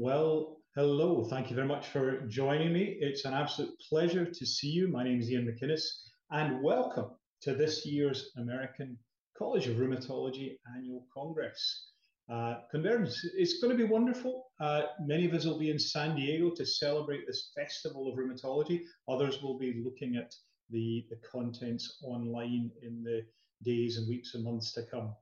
Well, 0.00 0.60
hello. 0.76 1.24
Thank 1.24 1.50
you 1.50 1.56
very 1.56 1.66
much 1.66 1.88
for 1.88 2.20
joining 2.28 2.72
me. 2.72 2.98
It's 3.00 3.24
an 3.24 3.34
absolute 3.34 3.76
pleasure 3.88 4.24
to 4.24 4.46
see 4.46 4.68
you. 4.68 4.86
My 4.86 5.02
name 5.02 5.18
is 5.18 5.28
Iain 5.28 5.44
McInnes, 5.44 5.82
and 6.30 6.62
welcome 6.62 7.10
to 7.42 7.52
this 7.52 7.84
year's 7.84 8.30
American 8.36 8.96
College 9.36 9.66
of 9.66 9.78
Rheumatology 9.78 10.56
Annual 10.72 11.04
Congress. 11.12 11.88
Uh, 12.32 12.58
Convergence, 12.70 13.28
it's 13.36 13.60
going 13.60 13.76
to 13.76 13.86
be 13.86 13.90
wonderful. 13.90 14.52
Uh, 14.60 14.82
many 15.00 15.26
of 15.26 15.34
us 15.34 15.44
will 15.44 15.58
be 15.58 15.70
in 15.70 15.80
San 15.80 16.14
Diego 16.14 16.52
to 16.54 16.64
celebrate 16.64 17.26
this 17.26 17.50
festival 17.56 18.08
of 18.08 18.16
rheumatology. 18.16 18.82
Others 19.08 19.42
will 19.42 19.58
be 19.58 19.82
looking 19.84 20.14
at 20.14 20.32
the, 20.70 21.06
the 21.10 21.18
contents 21.28 21.98
online 22.04 22.70
in 22.84 23.02
the 23.02 23.26
days 23.64 23.98
and 23.98 24.08
weeks 24.08 24.36
and 24.36 24.44
months 24.44 24.72
to 24.74 24.84
come. 24.84 25.12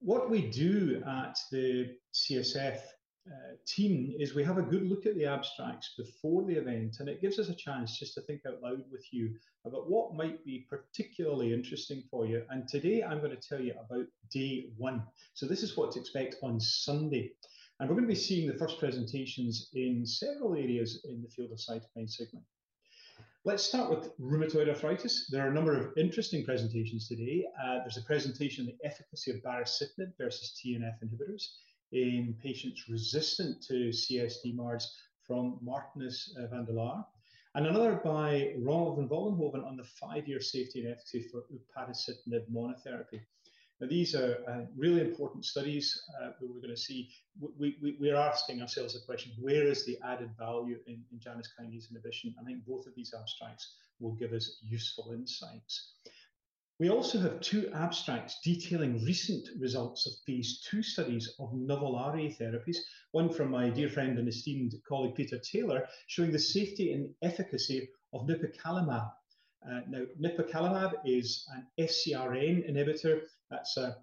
What 0.00 0.28
we 0.28 0.50
do 0.50 1.02
at 1.06 1.38
the 1.50 1.96
CSF 2.12 2.80
uh, 3.26 3.56
team 3.66 4.14
is 4.18 4.34
we 4.34 4.44
have 4.44 4.58
a 4.58 4.62
good 4.62 4.86
look 4.86 5.06
at 5.06 5.14
the 5.14 5.24
abstracts 5.24 5.94
before 5.96 6.44
the 6.44 6.54
event, 6.54 6.96
and 7.00 7.08
it 7.08 7.22
gives 7.22 7.38
us 7.38 7.48
a 7.48 7.54
chance 7.54 7.98
just 7.98 8.14
to 8.14 8.20
think 8.20 8.42
out 8.46 8.60
loud 8.62 8.82
with 8.90 9.12
you 9.12 9.34
about 9.64 9.88
what 9.88 10.14
might 10.14 10.44
be 10.44 10.66
particularly 10.68 11.54
interesting 11.54 12.02
for 12.10 12.26
you. 12.26 12.42
And 12.50 12.68
today 12.68 13.02
I'm 13.02 13.20
going 13.20 13.36
to 13.36 13.48
tell 13.48 13.60
you 13.60 13.72
about 13.72 14.06
day 14.30 14.66
one. 14.76 15.02
So 15.32 15.46
this 15.46 15.62
is 15.62 15.76
what 15.76 15.92
to 15.92 16.00
expect 16.00 16.36
on 16.42 16.60
Sunday. 16.60 17.32
And 17.80 17.88
we're 17.88 17.96
going 17.96 18.06
to 18.06 18.14
be 18.14 18.20
seeing 18.20 18.46
the 18.46 18.58
first 18.58 18.78
presentations 18.78 19.70
in 19.72 20.06
several 20.06 20.54
areas 20.54 21.00
in 21.04 21.22
the 21.22 21.30
field 21.30 21.50
of 21.50 21.58
cytokine 21.58 22.10
signaling. 22.10 22.44
Let's 23.46 23.62
start 23.62 23.90
with 23.90 24.16
rheumatoid 24.18 24.68
arthritis. 24.68 25.28
There 25.30 25.46
are 25.46 25.50
a 25.50 25.54
number 25.54 25.76
of 25.76 25.96
interesting 25.96 26.44
presentations 26.44 27.08
today. 27.08 27.44
Uh, 27.62 27.78
there's 27.80 27.98
a 27.98 28.02
presentation 28.02 28.66
on 28.66 28.72
the 28.72 28.86
efficacy 28.86 29.30
of 29.30 29.38
baricitinib 29.38 30.12
versus 30.18 30.58
TNF 30.62 30.96
inhibitors 31.02 31.48
in 31.94 32.34
patients 32.42 32.88
resistant 32.88 33.62
to 33.62 33.92
CS-DMARDs 33.92 34.84
from 35.26 35.58
Martinus 35.62 36.36
uh, 36.38 36.46
van 36.48 36.64
der 36.64 36.72
Laar, 36.72 37.06
and 37.54 37.66
another 37.66 38.00
by 38.04 38.52
Ronald 38.58 38.96
van 38.98 39.08
Vollenhoven 39.08 39.64
on 39.64 39.76
the 39.76 39.84
five-year 39.84 40.40
safety 40.40 40.80
and 40.80 40.92
efficacy 40.92 41.22
for 41.30 41.44
upadacitinib 41.54 42.50
monotherapy. 42.52 43.20
Now, 43.80 43.88
these 43.88 44.14
are 44.14 44.38
uh, 44.48 44.66
really 44.76 45.00
important 45.00 45.44
studies 45.44 46.00
uh, 46.20 46.26
that 46.26 46.36
we're 46.40 46.60
going 46.60 46.74
to 46.74 46.76
see. 46.76 47.10
We, 47.58 47.76
we, 47.82 47.96
we, 48.00 48.10
are 48.10 48.16
asking 48.16 48.62
ourselves 48.62 48.94
the 48.94 49.00
question, 49.04 49.32
where 49.40 49.64
is 49.64 49.84
the 49.84 49.98
added 50.04 50.30
value 50.38 50.78
in, 50.86 51.02
in 51.10 51.18
Janus 51.18 51.52
kinase 51.58 51.90
inhibition? 51.90 52.34
I 52.40 52.44
think 52.44 52.64
both 52.66 52.86
of 52.86 52.94
these 52.94 53.12
abstracts 53.18 53.74
will 53.98 54.14
give 54.14 54.32
us 54.32 54.58
useful 54.62 55.12
insights. 55.12 55.94
We 56.80 56.90
also 56.90 57.20
have 57.20 57.40
two 57.40 57.70
abstracts 57.72 58.40
detailing 58.42 59.04
recent 59.04 59.48
results 59.60 60.08
of 60.08 60.14
phase 60.26 60.60
two 60.68 60.82
studies 60.82 61.32
of 61.38 61.54
novel 61.54 61.92
RA 61.92 62.28
therapies, 62.28 62.78
one 63.12 63.32
from 63.32 63.52
my 63.52 63.70
dear 63.70 63.88
friend 63.88 64.18
and 64.18 64.26
esteemed 64.26 64.74
colleague 64.88 65.14
Peter 65.14 65.38
Taylor, 65.38 65.86
showing 66.08 66.32
the 66.32 66.38
safety 66.38 66.92
and 66.92 67.14
efficacy 67.22 67.88
of 68.12 68.26
nipocalimab. 68.26 69.12
Uh, 69.64 69.80
now, 69.88 70.04
nipocalimab 70.20 70.94
is 71.04 71.46
an 71.54 71.66
FcRn 71.78 72.68
inhibitor. 72.68 73.22
That's 73.50 73.76
a, 73.76 73.96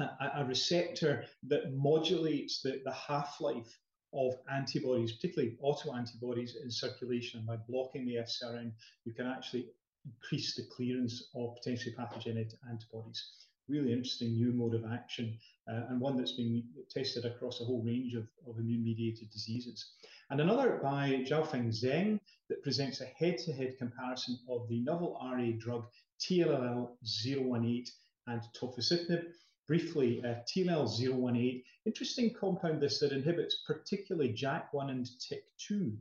a, 0.00 0.30
a 0.38 0.44
receptor 0.44 1.24
that 1.44 1.72
modulates 1.72 2.62
the, 2.62 2.82
the 2.84 2.92
half-life 2.92 3.78
of 4.12 4.34
antibodies, 4.52 5.12
particularly 5.12 5.56
autoantibodies 5.64 6.60
in 6.62 6.70
circulation. 6.70 7.38
And 7.38 7.46
by 7.46 7.56
blocking 7.68 8.06
the 8.06 8.16
FcRn, 8.16 8.72
you 9.04 9.14
can 9.14 9.28
actually 9.28 9.68
increase 10.04 10.54
the 10.54 10.64
clearance 10.74 11.30
of 11.34 11.54
potentially 11.56 11.94
pathogenic 11.94 12.50
antibodies. 12.68 13.22
Really 13.68 13.92
interesting 13.92 14.34
new 14.34 14.52
mode 14.52 14.74
of 14.74 14.84
action 14.90 15.38
uh, 15.68 15.86
and 15.88 16.00
one 16.00 16.16
that's 16.16 16.32
been 16.32 16.64
tested 16.90 17.24
across 17.24 17.60
a 17.60 17.64
whole 17.64 17.82
range 17.82 18.14
of, 18.14 18.26
of 18.46 18.58
immune-mediated 18.58 19.30
diseases. 19.30 19.92
And 20.30 20.40
another 20.40 20.80
by 20.82 21.24
Xiaofeng 21.28 21.68
Zheng 21.68 22.18
that 22.48 22.62
presents 22.62 23.00
a 23.00 23.06
head-to-head 23.06 23.74
-head 23.74 23.78
comparison 23.78 24.38
of 24.48 24.68
the 24.68 24.80
novel 24.80 25.16
RA 25.22 25.50
drug 25.58 25.84
TLL018 26.20 27.88
and 28.26 28.40
tofacitinib 28.58 29.24
Briefly, 29.72 30.20
uh, 30.22 30.34
TLL018, 30.54 31.64
interesting 31.86 32.34
compound 32.38 32.78
this 32.78 32.98
that 32.98 33.10
inhibits 33.10 33.62
particularly 33.66 34.30
JAK1 34.34 34.90
and 34.90 35.06
TYK2. 35.06 35.96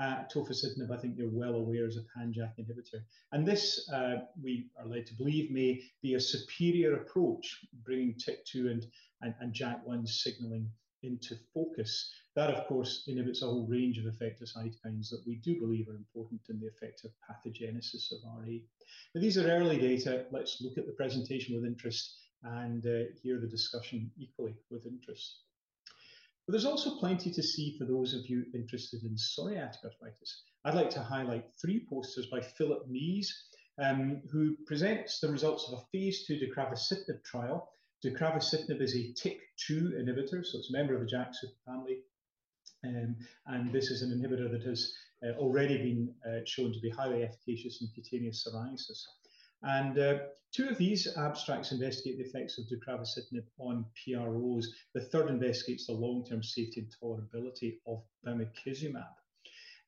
Uh, 0.00 0.22
tofacitinib, 0.32 0.92
I 0.92 0.96
think 0.96 1.18
you're 1.18 1.28
well 1.28 1.56
aware, 1.56 1.88
is 1.88 1.96
a 1.96 2.04
pan-JAK 2.16 2.56
inhibitor. 2.56 3.02
And 3.32 3.44
this, 3.44 3.90
uh, 3.92 4.18
we 4.40 4.70
are 4.78 4.86
led 4.86 5.06
to 5.06 5.14
believe, 5.14 5.50
may 5.50 5.82
be 6.02 6.14
a 6.14 6.20
superior 6.20 6.98
approach, 6.98 7.64
bringing 7.84 8.14
TYK2 8.14 8.70
and, 8.70 8.86
and, 9.22 9.34
and 9.40 9.52
JAK1 9.52 10.06
signaling 10.06 10.70
into 11.02 11.34
focus. 11.52 12.12
That, 12.36 12.50
of 12.50 12.68
course, 12.68 13.02
inhibits 13.08 13.42
a 13.42 13.46
whole 13.46 13.66
range 13.66 13.98
of 13.98 14.04
effector 14.04 14.44
cytokines 14.44 15.10
that 15.10 15.24
we 15.26 15.34
do 15.36 15.58
believe 15.58 15.88
are 15.88 15.96
important 15.96 16.42
in 16.48 16.60
the 16.60 16.68
effective 16.68 17.10
pathogenesis 17.28 18.12
of 18.12 18.18
RA. 18.24 18.58
Now, 19.14 19.20
these 19.20 19.36
are 19.36 19.50
early 19.50 19.78
data. 19.78 20.26
Let's 20.30 20.60
look 20.60 20.78
at 20.78 20.86
the 20.86 20.92
presentation 20.92 21.56
with 21.56 21.64
interest 21.64 22.14
and 22.42 22.86
uh, 22.86 23.10
hear 23.22 23.38
the 23.40 23.46
discussion 23.46 24.10
equally 24.18 24.54
with 24.70 24.86
interest. 24.86 25.40
But 26.46 26.52
there's 26.52 26.64
also 26.64 26.98
plenty 26.98 27.32
to 27.32 27.42
see 27.42 27.76
for 27.76 27.84
those 27.84 28.14
of 28.14 28.26
you 28.26 28.44
interested 28.54 29.02
in 29.02 29.16
psoriatic 29.16 29.84
arthritis. 29.84 30.42
I'd 30.64 30.74
like 30.74 30.90
to 30.90 31.02
highlight 31.02 31.50
three 31.60 31.86
posters 31.90 32.26
by 32.26 32.40
Philip 32.40 32.88
Mease, 32.88 33.34
um, 33.82 34.22
who 34.30 34.56
presents 34.66 35.18
the 35.18 35.28
results 35.28 35.68
of 35.68 35.78
a 35.78 35.82
phase 35.92 36.24
two 36.24 36.38
deucravacitinib 36.38 37.24
trial. 37.24 37.68
Deucravacitinib 38.04 38.80
is 38.80 38.94
a 38.94 39.12
TYK2 39.14 40.00
inhibitor, 40.00 40.44
so 40.44 40.58
it's 40.58 40.70
a 40.70 40.72
member 40.72 40.94
of 40.94 41.00
the 41.00 41.06
JAK 41.06 41.32
superfamily. 41.32 41.98
Um, 42.84 43.16
and 43.46 43.72
this 43.72 43.90
is 43.90 44.02
an 44.02 44.10
inhibitor 44.10 44.50
that 44.50 44.62
has 44.62 44.94
uh, 45.24 45.32
already 45.38 45.78
been 45.78 46.14
uh, 46.26 46.40
shown 46.44 46.72
to 46.72 46.80
be 46.80 46.90
highly 46.90 47.22
efficacious 47.24 47.80
in 47.80 47.88
cutaneous 47.88 48.46
psoriasis. 48.46 49.02
And 49.62 49.98
uh, 49.98 50.18
two 50.52 50.68
of 50.68 50.78
these 50.78 51.16
abstracts 51.16 51.72
investigate 51.72 52.18
the 52.18 52.24
effects 52.24 52.58
of 52.58 52.66
deucravacitinib 52.66 53.44
on 53.58 53.84
PROs. 54.04 54.74
The 54.94 55.00
third 55.00 55.28
investigates 55.28 55.86
the 55.86 55.92
long-term 55.92 56.42
safety 56.42 56.80
and 56.80 56.94
tolerability 57.02 57.78
of 57.86 58.02
bimekizumab. 58.26 59.08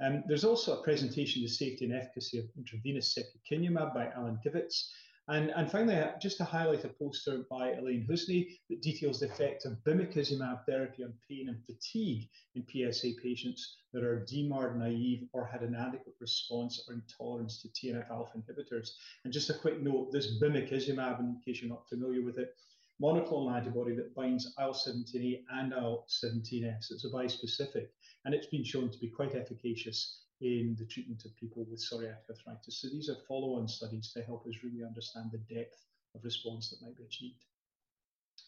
Um, 0.01 0.23
there's 0.29 0.45
also 0.45 0.79
a 0.79 0.83
presentation 0.83 1.43
of 1.43 1.49
the 1.49 1.55
safety 1.55 1.84
and 1.84 1.95
efficacy 1.95 2.39
of 2.39 2.45
intravenous 2.56 3.17
secukinumab 3.17 3.95
by 3.95 4.11
Alan 4.15 4.39
Kivitz, 4.45 4.91
and, 5.28 5.50
and 5.50 5.71
finally, 5.71 5.97
uh, 5.97 6.12
just 6.21 6.39
to 6.39 6.44
highlight 6.44 6.84
a 6.84 6.89
poster 6.89 7.44
by 7.50 7.72
Elaine 7.72 8.06
Husni 8.09 8.49
that 8.71 8.81
details 8.81 9.21
the 9.21 9.27
effect 9.27 9.66
of 9.66 9.77
bimekizumab 9.84 10.65
therapy 10.65 11.05
on 11.05 11.12
pain 11.28 11.49
and 11.49 11.62
fatigue 11.66 12.28
in 12.55 12.65
PSA 12.66 13.09
patients 13.22 13.77
that 13.93 14.03
are 14.03 14.25
DMARD 14.31 14.77
naive 14.77 15.28
or 15.33 15.47
had 15.47 15.62
an 15.62 15.75
adequate 15.75 16.15
response 16.21 16.83
or 16.88 16.94
intolerance 16.94 17.61
to 17.61 17.69
TNF 17.69 18.11
alpha 18.11 18.38
inhibitors. 18.38 18.91
And 19.25 19.33
just 19.33 19.50
a 19.50 19.55
quick 19.55 19.83
note, 19.83 20.12
this 20.12 20.41
bimekizumab, 20.41 21.21
in 21.21 21.41
case 21.44 21.61
you're 21.61 21.71
not 21.71 21.88
familiar 21.88 22.22
with 22.22 22.38
it, 22.38 22.55
monoclonal 23.03 23.55
antibody 23.55 23.94
that 23.97 24.15
binds 24.15 24.55
IL-17A 24.59 25.43
and 25.53 25.72
IL-17F. 25.72 26.91
It's 26.91 27.05
a 27.05 27.11
bispecific, 27.11 27.88
and 28.25 28.34
it's 28.34 28.47
been 28.47 28.65
shown 28.65 28.91
to 28.91 28.99
be 28.99 29.09
quite 29.09 29.34
efficacious 29.34 30.22
in 30.41 30.76
the 30.78 30.87
treatment 30.87 31.25
of 31.25 31.37
people 31.37 31.66
with 31.69 31.81
psoriatic 31.81 32.28
arthritis. 32.31 32.81
So 32.81 32.88
these 32.88 33.09
are 33.09 33.16
follow-on 33.26 33.69
studies 33.69 34.12
to 34.12 34.22
help 34.22 34.47
us 34.47 34.54
really 34.62 34.84
understand 34.84 35.31
the 35.32 35.54
depth 35.54 35.84
of 36.15 36.25
response 36.25 36.71
that 36.71 36.84
might 36.84 36.97
be 36.97 37.04
achieved. 37.04 37.44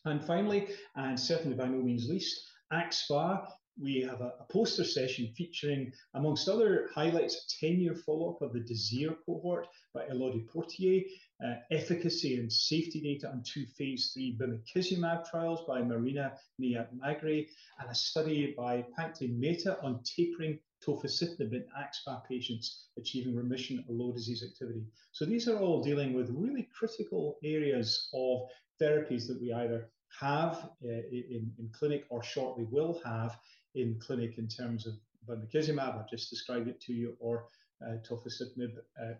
And 0.05 0.25
finally, 0.25 0.69
and 0.97 1.19
certainly 1.19 1.57
by 1.57 1.67
no 1.67 1.83
means 1.83 2.09
least, 2.09 2.41
AxSpA, 2.73 3.47
we 3.81 4.01
have 4.03 4.21
a, 4.21 4.35
a 4.41 4.47
poster 4.51 4.85
session 4.85 5.33
featuring, 5.37 5.93
amongst 6.15 6.49
other 6.49 6.89
highlights, 6.95 7.37
a 7.37 7.67
10-year 7.67 7.95
follow-up 7.95 8.43
of 8.43 8.53
the 8.53 8.61
DESIR 8.61 9.17
cohort 9.27 9.67
by 9.93 10.07
Elodie 10.07 10.47
Portier, 10.53 11.03
uh, 11.45 11.55
efficacy 11.71 12.37
and 12.37 12.53
safety 12.53 13.01
data 13.01 13.29
on 13.31 13.43
two 13.43 13.67
phase 13.79 14.13
three 14.13 14.39
bimekizumab 14.39 15.29
trials 15.29 15.63
by 15.67 15.83
Marina 15.83 16.33
Miat-Magre, 16.61 17.47
and 17.79 17.91
a 17.91 17.95
study 17.95 18.55
by 18.57 18.85
Pankaj 18.97 19.37
Mehta 19.37 19.81
on 19.83 20.03
tapering 20.05 20.59
tofacitinib 20.87 21.53
in 21.53 21.65
AxSpA 21.79 22.25
patients 22.27 22.87
achieving 22.99 23.37
remission 23.37 23.85
or 23.89 23.95
low 23.95 24.13
disease 24.13 24.43
activity. 24.43 24.85
So 25.13 25.25
these 25.25 25.49
are 25.49 25.59
all 25.59 25.83
dealing 25.83 26.15
with 26.15 26.31
really 26.31 26.69
critical 26.77 27.39
areas 27.45 28.09
of 28.15 28.49
therapies 28.81 29.27
that 29.29 29.41
we 29.41 29.53
either 29.53 29.91
have 30.19 30.71
uh, 30.85 30.89
in, 30.89 31.53
in 31.59 31.71
clinic 31.73 32.05
or 32.09 32.23
shortly 32.23 32.67
will 32.71 33.01
have 33.05 33.39
in 33.75 33.99
clinic 34.01 34.39
in 34.39 34.49
terms 34.49 34.87
of 34.87 34.95
bimekizumab, 35.29 35.99
I've 35.99 36.11
just 36.11 36.31
described 36.31 36.69
it 36.69 36.81
to 36.83 36.93
you, 36.93 37.17
or 37.21 37.47
uh, 37.87 37.97
tofacitinib, 38.09 38.73
uh, 39.01 39.15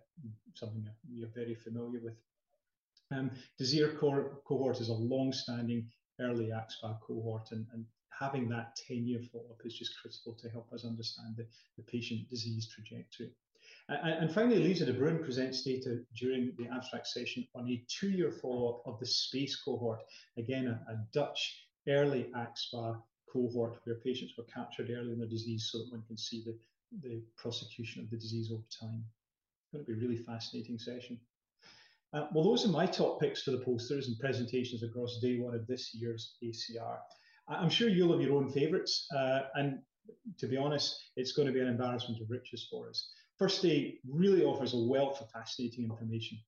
something 0.55 0.87
you're 1.09 1.29
very 1.35 1.55
familiar 1.55 2.01
with. 2.03 2.15
Um, 3.13 3.31
DESIR 3.59 3.97
cohort 3.99 4.81
is 4.81 4.89
a 4.89 4.95
long-standing 4.95 5.89
early 6.21 6.49
AxSpA 6.49 7.01
cohort, 7.01 7.53
and, 7.53 7.67
and 7.73 7.85
having 8.19 8.49
that 8.49 8.77
10-year 8.89 9.21
follow-up 9.33 9.61
is 9.65 9.79
just 9.79 9.99
critical 10.01 10.35
to 10.35 10.49
help 10.51 10.73
us 10.73 10.85
understand 10.85 11.35
the, 11.37 11.47
the 11.77 11.83
patient 11.83 12.29
disease 12.29 12.69
trajectory. 12.69 13.31
And, 13.89 14.25
and 14.25 14.33
finally, 14.33 14.59
Lisa 14.59 14.87
de 14.87 14.93
Bruin 14.93 15.23
presents 15.23 15.63
data 15.63 16.01
during 16.17 16.53
the 16.59 16.69
abstract 16.69 17.07
session 17.07 17.47
on 17.55 17.69
a 17.69 17.83
two-year 17.89 18.31
follow-up 18.31 18.83
of 18.87 19.01
the 19.01 19.07
SPACE 19.07 19.57
cohort, 19.65 20.01
again, 20.37 20.67
a, 20.67 20.93
a 20.93 20.97
Dutch 21.13 21.67
early 21.89 22.31
AxSpA 22.37 23.01
cohort 23.33 23.81
where 23.85 23.97
patients 23.97 24.35
were 24.37 24.45
captured 24.45 24.91
early 24.91 25.13
in 25.13 25.19
their 25.19 25.29
disease 25.29 25.69
so 25.71 25.79
that 25.79 25.91
one 25.91 26.03
can 26.07 26.17
see 26.17 26.45
the, 26.45 26.57
the 27.03 27.23
prosecution 27.37 28.03
of 28.03 28.11
the 28.11 28.17
disease 28.17 28.51
over 28.53 28.63
time. 28.81 29.05
It's 29.63 29.73
going 29.73 29.85
to 29.85 29.93
be 29.93 29.99
a 29.99 30.09
really 30.09 30.23
fascinating 30.23 30.79
session. 30.79 31.19
Uh, 32.13 32.27
well, 32.35 32.45
those 32.45 32.65
are 32.65 32.71
my 32.71 32.87
top 32.87 33.21
picks 33.21 33.43
for 33.43 33.53
the 33.53 33.65
posters 33.65 34.09
and 34.09 34.19
presentations 34.19 34.83
across 34.83 35.21
day 35.21 35.39
one 35.39 35.55
of 35.55 35.67
this 35.67 35.95
year's 35.95 36.37
ACR. 36.43 36.99
I'm 37.49 37.71
sure 37.71 37.89
you'll 37.89 38.13
have 38.13 38.21
your 38.21 38.37
own 38.37 38.51
favourites, 38.51 39.07
uh, 39.17 39.41
and 39.55 39.79
to 40.39 40.47
be 40.47 40.57
honest, 40.57 40.97
it's 41.17 41.33
going 41.33 41.47
to 41.47 41.55
be 41.55 41.61
an 41.61 41.69
embarrassment 41.69 42.21
of 42.21 42.31
riches 42.31 42.67
for 42.71 42.89
us. 42.89 43.13
First 43.39 43.63
Day 43.63 43.99
really 44.09 44.45
offers 44.45 44.75
a 44.75 44.79
wealth 44.79 45.21
of 45.21 45.31
fascinating 45.31 45.85
information. 45.85 46.39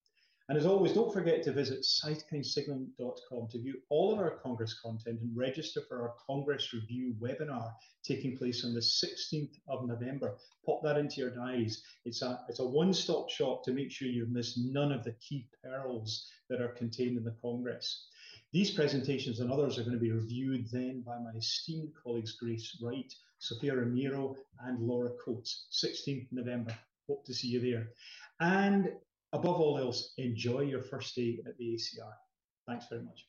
And 0.49 0.59
as 0.59 0.67
always, 0.67 0.93
don't 0.93 1.13
forget 1.13 1.43
to 1.45 1.53
visit 1.53 1.83
cytokinesignaling.com 1.83 3.49
to 3.49 3.59
view 3.59 3.75
all 3.91 4.13
of 4.13 4.19
our 4.19 4.39
Congress 4.43 4.79
content 4.81 5.21
and 5.21 5.37
register 5.37 5.81
for 5.89 6.03
our 6.03 6.15
Congress 6.27 6.73
Review 6.73 7.15
webinar 7.21 7.73
taking 8.03 8.37
place 8.37 8.65
on 8.65 8.75
the 8.75 8.81
16th 8.81 9.55
of 9.69 9.87
November. 9.87 10.37
Pop 10.67 10.83
that 10.83 10.99
into 10.99 11.21
your 11.21 11.31
diaries. 11.31 11.85
It's 12.05 12.23
a, 12.23 12.41
it's 12.49 12.59
a 12.59 12.67
one-stop 12.67 13.31
shop 13.31 13.65
to 13.65 13.73
make 13.73 13.93
sure 13.93 14.09
you've 14.09 14.31
missed 14.31 14.59
none 14.59 14.91
of 14.91 15.05
the 15.05 15.13
key 15.13 15.47
pearls 15.63 16.29
that 16.51 16.61
are 16.61 16.69
contained 16.69 17.17
in 17.17 17.25
the 17.25 17.37
Congress. 17.41 18.09
These 18.53 18.73
presentations 18.73 19.41
and 19.41 19.51
others 19.51 19.79
are 19.79 19.83
going 19.83 19.95
to 19.95 19.99
be 19.99 20.11
reviewed 20.11 20.69
then 20.71 21.01
by 21.01 21.19
my 21.19 21.31
esteemed 21.31 21.93
colleagues 21.95 22.33
Grace 22.33 22.77
Wright, 22.83 23.15
Sofia 23.39 23.75
Ramiro, 23.77 24.37
and 24.61 24.81
Laura 24.81 25.11
Coates, 25.25 25.69
16th 25.73 26.27
November. 26.33 26.77
Hope 27.09 27.25
to 27.25 27.33
see 27.33 27.49
you 27.49 27.61
there. 27.61 27.89
And 28.41 28.93
above 29.33 29.61
all 29.61 29.79
else, 29.79 30.13
enjoy 30.19 30.61
your 30.61 30.83
first 30.83 31.15
day 31.17 31.41
at 31.47 31.57
the 31.59 31.75
ACR. 31.75 32.13
Thanks 32.67 32.87
very 32.89 33.03
much. 33.03 33.27